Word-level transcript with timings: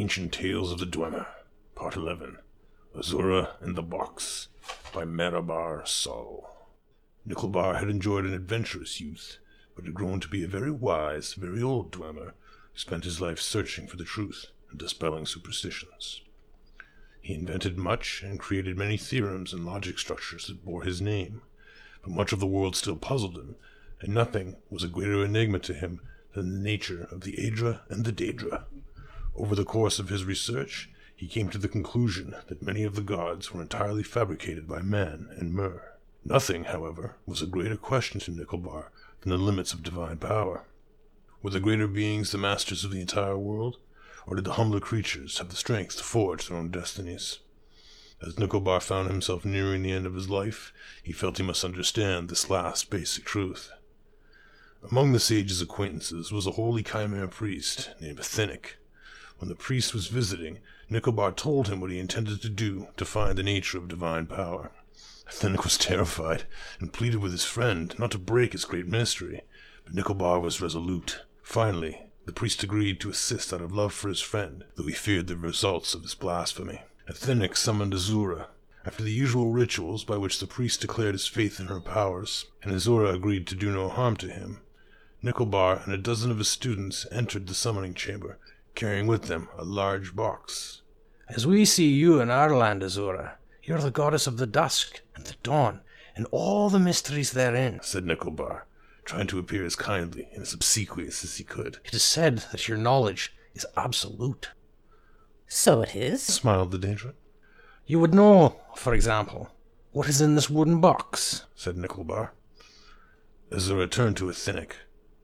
Ancient 0.00 0.32
Tales 0.32 0.72
of 0.72 0.78
the 0.78 0.86
Dwemer, 0.86 1.26
Part 1.74 1.96
11 1.96 2.38
Azura 2.96 3.60
and 3.60 3.76
the 3.76 3.82
Box 3.82 4.48
by 4.94 5.04
Marobar 5.04 5.86
Sul. 5.86 6.48
Nchylbar 7.28 7.78
had 7.78 7.90
enjoyed 7.90 8.24
an 8.24 8.32
adventurous 8.32 9.00
youth, 9.00 9.36
but 9.76 9.84
had 9.84 9.92
grown 9.92 10.18
to 10.20 10.28
be 10.28 10.42
a 10.42 10.48
very 10.48 10.70
wise, 10.70 11.34
very 11.34 11.62
old 11.62 11.92
Dwemer 11.92 12.32
who 12.72 12.78
spent 12.78 13.04
his 13.04 13.20
life 13.20 13.38
searching 13.38 13.86
for 13.86 13.96
the 13.96 14.04
truth 14.04 14.46
and 14.70 14.78
dispelling 14.78 15.26
superstitions. 15.26 16.22
He 17.20 17.34
invented 17.34 17.76
much 17.76 18.22
and 18.22 18.40
created 18.40 18.78
many 18.78 18.96
theorems 18.96 19.52
and 19.52 19.66
logic 19.66 19.98
structures 19.98 20.46
that 20.46 20.64
bore 20.64 20.84
his 20.84 21.02
name, 21.02 21.42
but 22.02 22.12
much 22.12 22.32
of 22.32 22.40
the 22.40 22.46
world 22.46 22.76
still 22.76 22.96
puzzled 22.96 23.36
him, 23.36 23.56
and 24.00 24.14
nothing 24.14 24.56
was 24.70 24.82
a 24.82 24.88
greater 24.88 25.22
enigma 25.22 25.58
to 25.58 25.74
him 25.74 26.00
than 26.32 26.50
the 26.50 26.60
nature 26.60 27.06
of 27.10 27.20
the 27.20 27.36
Aedra 27.36 27.82
and 27.90 28.06
the 28.06 28.12
Daedra. 28.12 28.64
Over 29.34 29.54
the 29.54 29.64
course 29.64 29.98
of 29.98 30.08
his 30.08 30.24
research, 30.24 30.90
he 31.16 31.26
came 31.26 31.48
to 31.50 31.58
the 31.58 31.68
conclusion 31.68 32.34
that 32.48 32.62
many 32.62 32.82
of 32.82 32.94
the 32.96 33.02
gods 33.02 33.52
were 33.52 33.62
entirely 33.62 34.02
fabricated 34.02 34.68
by 34.68 34.82
man 34.82 35.28
and 35.38 35.54
Mer. 35.54 35.98
Nothing, 36.24 36.64
however, 36.64 37.16
was 37.26 37.40
a 37.40 37.46
greater 37.46 37.76
question 37.76 38.20
to 38.20 38.30
Nchylbar 38.30 38.90
than 39.20 39.30
the 39.30 39.38
limits 39.38 39.72
of 39.72 39.82
divine 39.82 40.18
power. 40.18 40.66
Were 41.42 41.50
the 41.50 41.60
greater 41.60 41.88
beings 41.88 42.30
the 42.30 42.38
masters 42.38 42.84
of 42.84 42.90
the 42.90 43.00
entire 43.00 43.38
world, 43.38 43.78
or 44.26 44.36
did 44.36 44.44
the 44.44 44.52
humbler 44.52 44.80
creatures 44.80 45.38
have 45.38 45.48
the 45.48 45.56
strength 45.56 45.96
to 45.96 46.04
forge 46.04 46.48
their 46.48 46.58
own 46.58 46.70
destinies? 46.70 47.38
As 48.20 48.34
Nchylbar 48.34 48.82
found 48.82 49.08
himself 49.10 49.44
nearing 49.44 49.82
the 49.82 49.92
end 49.92 50.06
of 50.06 50.14
his 50.14 50.28
life, 50.30 50.72
he 51.02 51.12
felt 51.12 51.38
he 51.38 51.42
must 51.42 51.64
understand 51.64 52.28
this 52.28 52.50
last 52.50 52.90
basic 52.90 53.24
truth. 53.24 53.70
Among 54.88 55.12
the 55.12 55.20
sage's 55.20 55.62
acquaintances 55.62 56.30
was 56.30 56.46
a 56.46 56.52
holy 56.52 56.82
Chimer 56.82 57.28
priest 57.28 57.90
named 58.00 58.18
Athynic. 58.18 58.74
When 59.42 59.48
the 59.48 59.56
priest 59.56 59.92
was 59.92 60.06
visiting, 60.06 60.60
Nchylbar 60.88 61.34
told 61.34 61.66
him 61.66 61.80
what 61.80 61.90
he 61.90 61.98
intended 61.98 62.40
to 62.42 62.48
do 62.48 62.86
to 62.96 63.04
find 63.04 63.36
the 63.36 63.42
nature 63.42 63.76
of 63.76 63.88
divine 63.88 64.26
power. 64.26 64.70
Athynic 65.28 65.64
was 65.64 65.76
terrified 65.76 66.44
and 66.78 66.92
pleaded 66.92 67.18
with 67.18 67.32
his 67.32 67.44
friend 67.44 67.92
not 67.98 68.12
to 68.12 68.18
break 68.18 68.54
its 68.54 68.64
great 68.64 68.86
mystery, 68.86 69.42
but 69.84 69.96
Nchylbar 69.96 70.40
was 70.40 70.60
resolute. 70.60 71.24
Finally, 71.42 72.06
the 72.24 72.32
priest 72.32 72.62
agreed 72.62 73.00
to 73.00 73.10
assist 73.10 73.52
out 73.52 73.60
of 73.60 73.72
love 73.72 73.92
for 73.92 74.08
his 74.08 74.20
friend, 74.20 74.62
though 74.76 74.86
he 74.86 74.92
feared 74.92 75.26
the 75.26 75.36
results 75.36 75.92
of 75.92 76.02
his 76.02 76.14
blasphemy. 76.14 76.82
Athynic 77.08 77.56
summoned 77.56 77.94
Azura. 77.94 78.46
After 78.86 79.02
the 79.02 79.10
usual 79.10 79.50
rituals 79.50 80.04
by 80.04 80.18
which 80.18 80.38
the 80.38 80.46
priest 80.46 80.80
declared 80.80 81.14
his 81.16 81.26
faith 81.26 81.58
in 81.58 81.66
her 81.66 81.80
powers, 81.80 82.46
and 82.62 82.72
Azura 82.72 83.12
agreed 83.12 83.48
to 83.48 83.56
do 83.56 83.72
no 83.72 83.88
harm 83.88 84.16
to 84.18 84.30
him, 84.30 84.60
Nchylbar 85.20 85.84
and 85.84 85.92
a 85.92 85.98
dozen 85.98 86.30
of 86.30 86.38
his 86.38 86.48
students 86.48 87.08
entered 87.10 87.48
the 87.48 87.54
summoning 87.54 87.94
chamber, 87.94 88.38
carrying 88.74 89.06
with 89.06 89.24
them 89.24 89.48
a 89.56 89.64
large 89.64 90.14
box. 90.14 90.82
As 91.28 91.46
we 91.46 91.64
see 91.64 91.88
you 91.88 92.20
in 92.20 92.30
our 92.30 92.54
land, 92.54 92.82
Azura, 92.82 93.32
you're 93.62 93.78
the 93.78 93.90
goddess 93.90 94.26
of 94.26 94.36
the 94.36 94.46
dusk 94.46 95.00
and 95.14 95.24
the 95.24 95.36
dawn, 95.42 95.80
and 96.14 96.26
all 96.30 96.68
the 96.68 96.78
mysteries 96.78 97.32
therein, 97.32 97.80
said 97.82 98.04
Nchylbar, 98.04 98.62
trying 99.04 99.26
to 99.28 99.38
appear 99.38 99.64
as 99.64 99.76
kindly 99.76 100.28
and 100.32 100.42
as 100.42 100.52
obsequious 100.52 101.24
as 101.24 101.36
he 101.36 101.44
could. 101.44 101.78
It 101.84 101.94
is 101.94 102.02
said 102.02 102.44
that 102.50 102.68
your 102.68 102.76
knowledge 102.76 103.34
is 103.54 103.66
absolute. 103.76 104.50
So 105.46 105.82
it 105.82 105.94
is, 105.94 106.22
smiled 106.22 106.70
the 106.70 106.78
Daedra. 106.78 107.14
You 107.86 108.00
would 108.00 108.14
know, 108.14 108.60
for 108.74 108.94
example, 108.94 109.50
what 109.92 110.08
is 110.08 110.20
in 110.20 110.34
this 110.34 110.50
wooden 110.50 110.80
box, 110.80 111.46
said 111.54 111.76
Nchylbar. 111.76 112.30
Azura 113.50 113.90
turned 113.90 114.16
to 114.16 114.26
Athynic, 114.26 114.72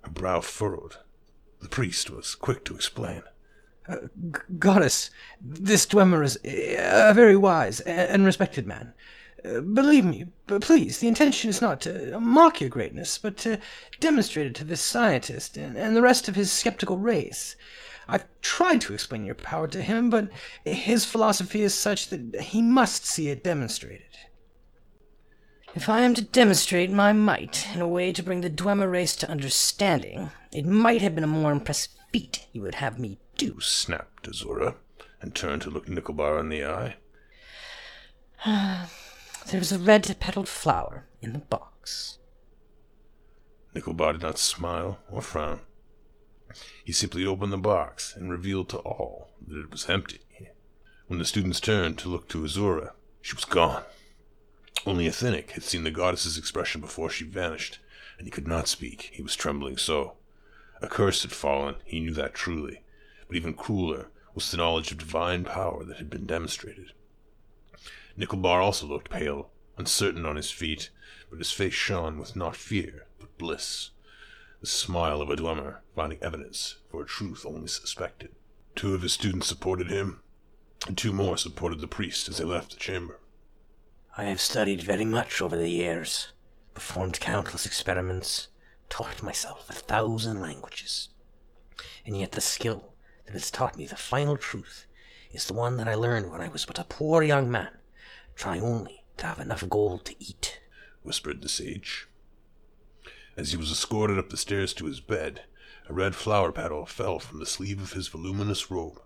her 0.03 0.10
brow 0.10 0.41
furrowed. 0.41 0.97
The 1.60 1.69
priest 1.69 2.10
was 2.10 2.34
quick 2.34 2.65
to 2.66 2.75
explain. 2.75 3.22
Uh, 3.88 3.97
goddess, 4.59 5.10
this 5.41 5.87
Dwemer 5.87 6.22
is 6.22 6.38
a 6.44 7.12
very 7.15 7.37
wise 7.37 7.81
and 7.81 8.25
respected 8.25 8.66
man. 8.66 8.93
Uh, 9.44 9.60
believe 9.60 10.04
me, 10.04 10.26
but 10.47 10.62
please, 10.62 10.99
the 10.99 11.09
intention 11.09 11.49
is 11.49 11.62
not 11.62 11.81
to 11.81 12.19
mock 12.21 12.60
your 12.60 12.69
greatness, 12.69 13.19
but 13.19 13.37
to 13.38 13.59
demonstrate 14.00 14.47
it 14.47 14.54
to 14.56 14.65
this 14.65 14.81
scientist 14.81 15.56
and, 15.56 15.77
and 15.77 15.97
the 15.97 16.03
rest 16.03 16.28
of 16.28 16.34
his 16.34 16.53
skeptical 16.53 16.98
race. 16.98 17.56
I've 18.09 18.27
tried 18.43 18.81
to 18.82 18.94
explain 18.94 19.25
your 19.25 19.34
power 19.34 19.69
to 19.69 19.82
him, 19.82 20.10
but 20.10 20.28
his 20.65 21.04
philosophy 21.04 21.62
is 21.62 21.75
such 21.75 22.09
that 22.09 22.41
he 22.41 22.60
must 22.60 23.06
see 23.06 23.28
it 23.28 23.44
demonstrated. 23.44 24.06
If 25.75 25.88
I 25.88 26.00
am 26.00 26.15
to 26.15 26.22
demonstrate 26.22 26.91
my 26.91 27.12
might 27.12 27.69
in 27.75 27.81
a 27.81 27.88
way 27.88 28.12
to 28.12 28.22
bring 28.22 28.41
the 28.41 28.50
Dwemer 28.50 28.91
race 28.91 29.15
to 29.16 29.31
understanding, 29.31 30.31
it 30.53 30.66
might 30.66 31.03
have 31.03 31.15
been 31.15 31.25
a 31.25 31.28
more 31.28 31.53
impressive 31.53 31.93
feat 32.12 32.46
you 32.52 32.62
would 32.62 32.76
have 32.76 32.98
me 32.98 33.19
do, 33.36 33.60
snapped 33.60 34.28
Azura, 34.28 34.74
and 35.20 35.34
turned 35.34 35.62
to 35.62 35.70
look 35.70 35.86
Nchylbar 35.86 36.41
in 36.41 36.48
the 36.48 36.64
eye. 36.64 36.96
There's 39.50 39.72
a 39.72 39.78
red 39.78 40.16
petaled 40.20 40.48
flower 40.48 41.06
in 41.20 41.32
the 41.32 41.38
box. 41.38 42.18
Nchylbar 43.74 44.12
did 44.12 44.22
not 44.22 44.38
smile 44.38 44.98
or 45.10 45.22
frown. 45.22 45.60
He 46.84 46.92
simply 46.92 47.26
opened 47.26 47.52
the 47.52 47.58
box 47.58 48.14
and 48.16 48.30
revealed 48.30 48.68
to 48.70 48.78
all 48.78 49.30
that 49.47 49.60
it 49.60 49.70
was 49.70 49.88
empty. 49.88 50.20
When 51.06 51.18
the 51.18 51.24
students 51.24 51.60
turned 51.60 51.98
to 51.98 52.08
look 52.08 52.28
to 52.28 52.42
Azura, 52.42 52.92
she 53.22 53.34
was 53.34 53.44
gone. 53.44 53.84
Only 54.86 55.06
Athynic 55.06 55.50
had 55.52 55.62
seen 55.62 55.84
the 55.84 55.91
goddess's 55.91 56.38
expression 56.38 56.80
before 56.80 57.10
she 57.10 57.24
vanished, 57.24 57.78
and 58.18 58.26
he 58.26 58.30
could 58.30 58.47
not 58.47 58.68
speak, 58.68 59.10
he 59.12 59.22
was 59.22 59.36
trembling 59.36 59.76
so. 59.76 60.16
A 60.81 60.89
curse 60.89 61.22
had 61.22 61.33
fallen, 61.33 61.77
he 61.84 62.00
knew 62.00 62.15
that 62.15 62.34
truly, 62.34 62.83
but 63.27 63.37
even 63.37 63.55
crueler 63.55 64.11
was 64.34 64.50
the 64.50 64.56
knowledge 64.56 64.93
of 64.93 64.99
divine 64.99 65.44
power 65.44 65.84
that 65.84 65.97
had 65.97 66.09
been 66.09 66.27
demonstrated. 66.27 66.93
Nchylbar 68.16 68.62
also 68.62 68.87
looked 68.87 69.11
pale, 69.11 69.50
uncertain 69.77 70.25
on 70.25 70.37
his 70.37 70.50
feet, 70.50 70.91
but 71.31 71.39
his 71.39 71.53
face 71.53 71.75
shone 71.75 72.19
with 72.19 72.37
not 72.37 72.56
fear, 72.56 73.06
but 73.19 73.37
bliss. 73.39 73.91
The 74.61 74.66
smile 74.66 75.21
of 75.21 75.31
a 75.31 75.37
Dwemer, 75.37 75.78
finding 75.94 76.22
evidence 76.22 76.77
for 76.91 77.03
a 77.03 77.06
truth 77.06 77.45
only 77.47 77.69
suspected. 77.69 78.34
Two 78.75 78.95
of 78.95 79.03
his 79.03 79.12
students 79.12 79.47
supported 79.47 79.89
him, 79.89 80.21
and 80.87 80.97
two 80.97 81.12
more 81.12 81.37
supported 81.37 81.81
the 81.81 81.87
priest 81.89 82.28
as 82.28 82.39
they 82.39 82.45
left 82.45 82.71
the 82.71 82.77
chamber. 82.77 83.19
I 84.16 84.25
have 84.25 84.41
studied 84.41 84.83
very 84.83 85.05
much 85.05 85.41
over 85.41 85.56
the 85.56 85.71
years, 85.71 86.33
performed 86.75 87.21
countless 87.21 87.66
experiments, 87.66 88.49
taught 88.88 89.22
myself 89.22 89.69
a 89.69 89.75
thousand 89.75 90.41
languages. 90.41 91.09
And 92.04 92.16
yet 92.16 92.32
the 92.32 92.41
skill 92.41 92.94
that 93.26 93.32
has 93.32 93.50
taught 93.50 93.76
me 93.76 93.87
the 93.87 93.97
final 93.97 94.37
truth 94.37 94.87
is 95.32 95.47
the 95.47 95.54
one 95.54 95.76
that 95.76 95.88
I 95.88 95.94
learned 95.94 96.31
when 96.31 96.41
I 96.41 96.49
was 96.49 96.65
but 96.65 96.78
a 96.78 96.84
poor 96.84 97.22
young 97.22 97.50
man, 97.50 97.71
trying 98.34 98.62
only 98.62 99.04
to 99.19 99.27
have 99.27 99.38
enough 99.38 99.69
gold 99.69 100.04
to 100.06 100.15
eat, 100.19 100.60
whispered 101.03 101.43
the 101.43 101.48
sage. 101.48 102.09
As 103.37 103.50
he 103.53 103.56
was 103.56 103.71
escorted 103.71 104.19
up 104.19 104.31
the 104.31 104.37
stairs 104.37 104.72
to 104.75 104.87
his 104.87 105.00
bed, 105.00 105.43
a 105.88 105.93
red 105.93 106.15
flower 106.15 106.53
petal 106.53 106.87
fell 106.87 107.19
from 107.19 107.38
the 107.38 107.47
sleeve 107.47 107.81
of 107.81 107.93
his 107.93 108.09
voluminous 108.09 108.71
robe. 108.71 109.01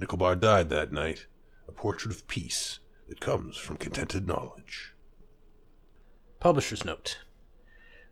Nchylbar 0.00 0.40
died 0.40 0.70
that 0.70 0.92
night, 0.92 1.26
a 1.68 1.72
portrait 1.72 2.14
of 2.14 2.28
peace 2.28 2.78
that 3.08 3.20
comes 3.20 3.56
from 3.56 3.76
contented 3.76 4.26
knowledge. 4.26 4.94
Publisher's 6.40 6.84
note. 6.84 7.18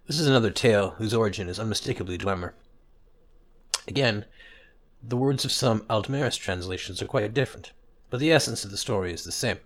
This 0.07 0.19
is 0.19 0.27
another 0.27 0.51
tale 0.51 0.91
whose 0.91 1.15
origin 1.15 1.49
is 1.49 1.59
unmistakably 1.59 2.19
Dwemer. 2.19 2.53
Again, 3.87 4.25
the 5.03 5.17
words 5.17 5.45
of 5.45 5.53
some 5.53 5.81
Aldmeris 5.89 6.37
translations 6.37 7.01
are 7.01 7.07
quite 7.07 7.33
different, 7.33 7.73
but 8.11 8.21
the 8.21 8.33
essence 8.33 8.65
of 8.65 8.71
the 8.71 8.77
story 8.77 9.13
is 9.13 9.25
the 9.25 9.33
same. 9.33 9.59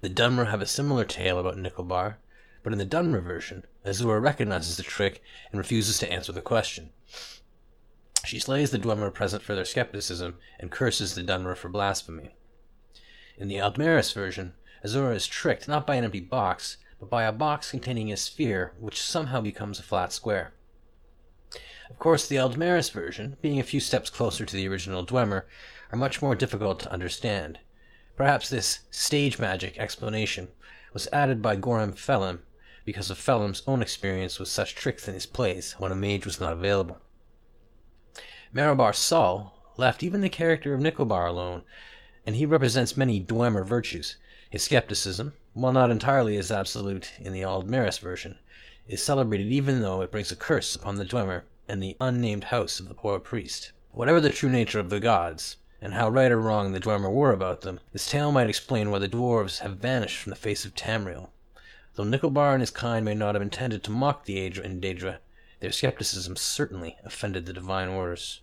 The 0.00 0.10
Dunmer 0.10 0.50
have 0.50 0.60
a 0.60 0.66
similar 0.66 1.04
tale 1.04 1.38
about 1.38 1.56
Nchylbar, 1.56 2.16
but 2.62 2.72
in 2.72 2.78
the 2.78 2.86
Dunmer 2.86 3.22
version, 3.22 3.64
Azura 3.84 4.20
recognizes 4.20 4.76
the 4.76 4.82
trick 4.82 5.22
and 5.50 5.58
refuses 5.58 5.98
to 5.98 6.12
answer 6.12 6.32
the 6.32 6.40
question. 6.40 6.90
She 8.24 8.38
slays 8.38 8.70
the 8.70 8.78
Dwemer 8.78 9.14
present 9.14 9.42
for 9.42 9.54
their 9.54 9.64
skepticism 9.64 10.36
and 10.58 10.70
curses 10.70 11.14
the 11.14 11.22
Dunmer 11.22 11.56
for 11.56 11.68
blasphemy. 11.68 12.34
In 13.38 13.48
the 13.48 13.56
Aldmeris 13.56 14.12
version, 14.12 14.54
Azura 14.84 15.14
is 15.14 15.26
tricked 15.26 15.68
not 15.68 15.86
by 15.86 15.94
an 15.94 16.04
empty 16.04 16.20
box, 16.20 16.76
but 17.06 17.10
by 17.18 17.22
a 17.22 17.30
box 17.30 17.70
containing 17.70 18.10
a 18.10 18.16
sphere 18.16 18.72
which 18.80 19.00
somehow 19.00 19.40
becomes 19.40 19.78
a 19.78 19.82
flat 19.84 20.12
square. 20.12 20.52
Of 21.88 22.00
course, 22.00 22.26
the 22.26 22.34
Aldmeris 22.34 22.90
version, 22.90 23.36
being 23.40 23.60
a 23.60 23.62
few 23.62 23.78
steps 23.78 24.10
closer 24.10 24.44
to 24.44 24.56
the 24.56 24.66
original 24.66 25.06
Dwemer, 25.06 25.44
are 25.92 25.98
much 25.98 26.20
more 26.20 26.34
difficult 26.34 26.80
to 26.80 26.92
understand. 26.92 27.60
Perhaps 28.16 28.48
this 28.48 28.80
stage 28.90 29.38
magic 29.38 29.78
explanation 29.78 30.48
was 30.92 31.06
added 31.12 31.40
by 31.40 31.54
Gor 31.54 31.78
Felim 31.92 32.40
because 32.84 33.08
of 33.08 33.18
Felim's 33.18 33.62
own 33.68 33.82
experience 33.82 34.40
with 34.40 34.48
such 34.48 34.74
tricks 34.74 35.06
in 35.06 35.14
his 35.14 35.26
plays 35.26 35.76
when 35.78 35.92
a 35.92 35.94
mage 35.94 36.26
was 36.26 36.40
not 36.40 36.54
available. 36.54 36.98
Marobar 38.52 38.92
Sul 38.92 39.54
left 39.76 40.02
even 40.02 40.22
the 40.22 40.28
character 40.28 40.74
of 40.74 40.80
Nchylbar 40.80 41.28
alone, 41.28 41.62
and 42.26 42.34
he 42.34 42.46
represents 42.46 42.96
many 42.96 43.22
Dwemer 43.22 43.64
virtues. 43.64 44.16
His 44.48 44.62
skepticism, 44.62 45.32
while 45.54 45.72
not 45.72 45.90
entirely 45.90 46.36
as 46.36 46.52
absolute 46.52 47.12
in 47.18 47.32
the 47.32 47.42
Aldmeris 47.42 47.98
version, 47.98 48.38
is 48.86 49.02
celebrated 49.02 49.48
even 49.48 49.80
though 49.80 50.02
it 50.02 50.12
brings 50.12 50.30
a 50.30 50.36
curse 50.36 50.76
upon 50.76 50.96
the 50.96 51.04
Dwemer 51.04 51.42
and 51.66 51.82
the 51.82 51.96
unnamed 52.00 52.44
house 52.44 52.78
of 52.78 52.88
the 52.88 52.94
poor 52.94 53.18
priest. 53.18 53.72
Whatever 53.90 54.20
the 54.20 54.30
true 54.30 54.48
nature 54.48 54.78
of 54.78 54.88
the 54.88 55.00
gods, 55.00 55.56
and 55.80 55.94
how 55.94 56.08
right 56.08 56.30
or 56.30 56.40
wrong 56.40 56.70
the 56.70 56.78
Dwemer 56.78 57.10
were 57.10 57.32
about 57.32 57.62
them, 57.62 57.80
this 57.92 58.08
tale 58.08 58.30
might 58.30 58.48
explain 58.48 58.90
why 58.90 59.00
the 59.00 59.08
dwarves 59.08 59.58
have 59.58 59.78
vanished 59.78 60.18
from 60.18 60.30
the 60.30 60.36
face 60.36 60.64
of 60.64 60.76
Tamriel. 60.76 61.30
Though 61.96 62.04
Nchylbar 62.04 62.52
and 62.52 62.60
his 62.60 62.70
kind 62.70 63.04
may 63.04 63.14
not 63.14 63.34
have 63.34 63.42
intended 63.42 63.82
to 63.82 63.90
mock 63.90 64.26
the 64.26 64.36
Aedra 64.36 64.64
and 64.64 64.80
Daedra, 64.80 65.18
their 65.58 65.72
skepticism 65.72 66.36
certainly 66.36 66.96
offended 67.02 67.46
the 67.46 67.52
divine 67.52 67.88
orders. 67.88 68.42